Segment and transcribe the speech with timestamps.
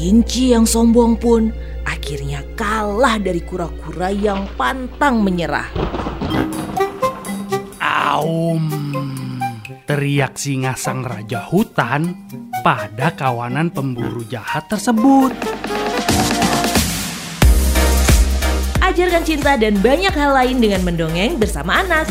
[0.00, 1.52] Kelinci yang sombong pun
[1.84, 5.68] akhirnya kalah dari kura-kura yang pantang menyerah.
[7.76, 8.64] Aum,
[9.84, 12.16] teriak singa sang raja hutan
[12.64, 15.36] pada kawanan pemburu jahat tersebut.
[18.80, 22.08] Ajarkan cinta dan banyak hal lain dengan mendongeng bersama anak.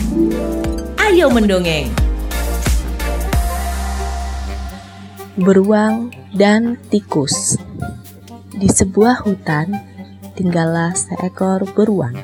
[1.01, 1.89] Ayo mendongeng.
[5.39, 7.55] Beruang dan tikus.
[8.51, 9.71] Di sebuah hutan,
[10.35, 12.19] tinggallah seekor beruang.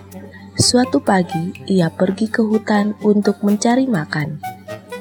[0.60, 4.44] Suatu pagi, ia pergi ke hutan untuk mencari makan.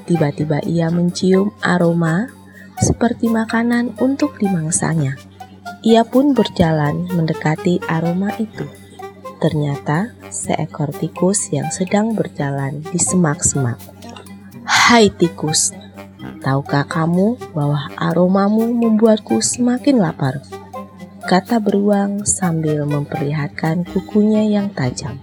[0.07, 2.31] Tiba-tiba ia mencium aroma
[2.79, 5.19] seperti makanan untuk dimangsanya.
[5.83, 8.63] Ia pun berjalan mendekati aroma itu.
[9.43, 13.77] Ternyata seekor tikus yang sedang berjalan di semak-semak.
[14.63, 15.75] Hai tikus,
[16.45, 20.45] tahukah kamu bahwa aromamu membuatku semakin lapar?
[21.25, 25.17] kata beruang sambil memperlihatkan kukunya yang tajam.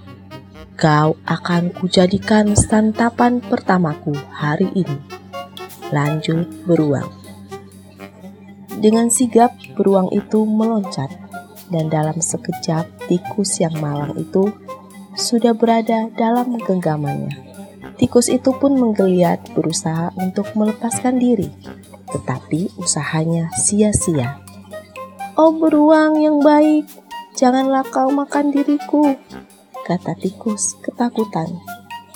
[0.74, 4.98] Kau akan kujadikan santapan pertamaku hari ini.
[5.94, 7.06] Lanjut beruang.
[8.82, 11.14] Dengan sigap, beruang itu meloncat,
[11.70, 14.50] dan dalam sekejap tikus yang malang itu
[15.14, 17.51] sudah berada dalam genggamannya.
[18.02, 21.54] Tikus itu pun menggeliat berusaha untuk melepaskan diri,
[22.10, 24.42] tetapi usahanya sia-sia.
[25.38, 26.90] Oh beruang yang baik,
[27.38, 29.14] janganlah kau makan diriku,
[29.86, 31.62] kata tikus ketakutan.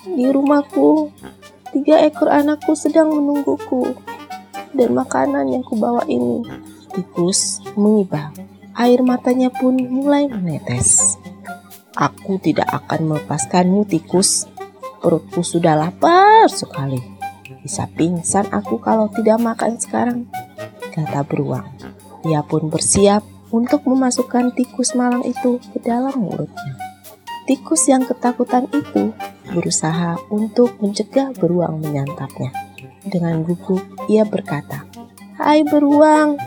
[0.10, 1.14] Di rumahku,
[1.70, 3.94] tiga ekor anakku sedang menungguku,
[4.74, 6.42] dan makanan yang kubawa ini.
[6.98, 8.34] Tikus mengibah,
[8.74, 11.22] air matanya pun mulai menetes.
[11.94, 14.50] Aku tidak akan melepaskanmu, tikus.
[15.06, 16.98] Perutku sudah lapar sekali.
[17.62, 20.26] Bisa pingsan aku kalau tidak makan sekarang,
[20.90, 21.70] kata beruang.
[22.26, 23.22] Ia pun bersiap
[23.54, 26.74] untuk memasukkan tikus malang itu ke dalam mulutnya.
[27.46, 29.14] Tikus yang ketakutan itu
[29.54, 32.50] berusaha untuk mencegah beruang menyantapnya.
[33.06, 34.90] Dengan gugup, ia berkata,
[35.38, 36.42] Hai beruang,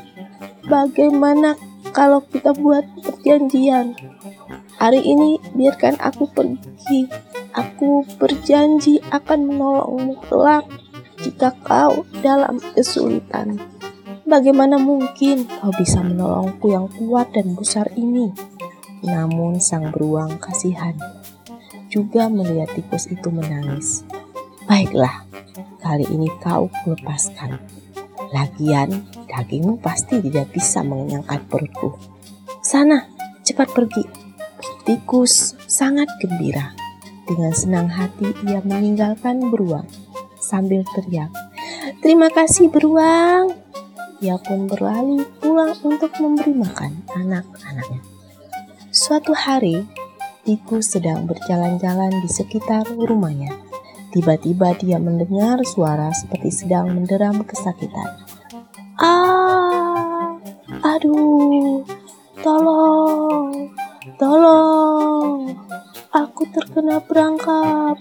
[0.66, 1.54] bagaimana
[1.94, 3.94] kalau kita buat perjanjian?
[4.82, 7.06] Hari ini biarkan aku pergi.
[7.56, 10.68] Aku berjanji akan menolongmu kelak
[11.24, 13.56] jika kau dalam kesulitan.
[14.28, 18.28] Bagaimana mungkin kau bisa menolongku yang kuat dan besar ini?
[19.00, 20.92] Namun sang beruang kasihan
[21.88, 24.04] juga melihat tikus itu menangis.
[24.68, 25.24] Baiklah,
[25.80, 27.56] kali ini kau lepaskan.
[28.28, 31.96] Lagian, dagingmu pasti tidak bisa mengenyangkan perutku.
[32.60, 33.08] Sana,
[33.40, 34.04] cepat pergi.
[34.84, 36.87] Tikus sangat gembira.
[37.28, 39.84] Dengan senang hati ia meninggalkan beruang
[40.40, 41.28] sambil teriak,
[41.98, 43.52] Terima kasih beruang.
[44.20, 48.02] Ia pun berlari pulang untuk memberi makan anak-anaknya.
[48.92, 49.86] Suatu hari,
[50.44, 53.54] tikus sedang berjalan-jalan di sekitar rumahnya.
[54.12, 58.20] Tiba-tiba dia mendengar suara seperti sedang menderam kesakitan.
[58.98, 60.34] Ah,
[60.82, 61.84] aduh,
[62.42, 63.70] tolong,
[64.18, 64.57] tolong,
[66.78, 67.98] terkena perangkap,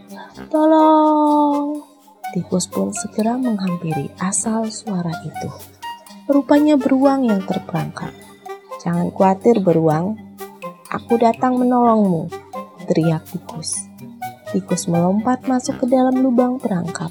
[0.54, 1.82] tolong.
[2.30, 5.50] Tikus pun segera menghampiri asal suara itu.
[6.30, 8.14] Rupanya beruang yang terperangkap.
[8.86, 10.14] Jangan khawatir beruang,
[10.94, 12.30] aku datang menolongmu,
[12.86, 13.90] teriak tikus.
[14.54, 17.10] Tikus melompat masuk ke dalam lubang perangkap.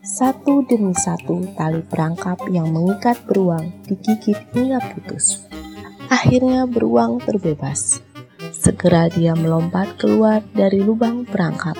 [0.00, 5.44] Satu demi satu tali perangkap yang mengikat beruang digigit hingga putus.
[6.08, 8.00] Akhirnya beruang terbebas.
[8.66, 11.78] Segera dia melompat keluar dari lubang perangkap.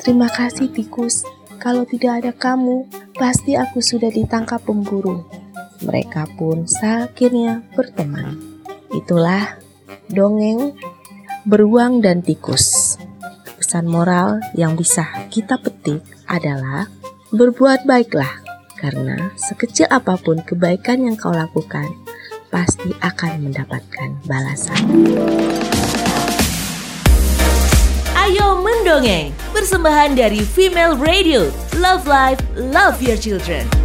[0.00, 1.28] Terima kasih tikus,
[1.60, 2.88] kalau tidak ada kamu,
[3.20, 5.28] pasti aku sudah ditangkap pemburu.
[5.84, 8.40] Mereka pun akhirnya berteman.
[8.96, 9.60] Itulah
[10.08, 10.72] dongeng
[11.44, 12.96] beruang dan tikus.
[13.60, 16.88] Pesan moral yang bisa kita petik adalah
[17.28, 18.40] berbuat baiklah
[18.80, 21.92] karena sekecil apa pun kebaikan yang kau lakukan
[22.48, 24.80] pasti akan mendapatkan balasan.
[28.30, 31.50] Ayo mendongeng, persembahan dari Female Radio.
[31.82, 33.79] Love Life, Love Your Children.